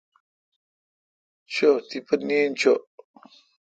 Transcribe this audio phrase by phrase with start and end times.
[1.53, 2.73] چو تیپہ نیند چو۔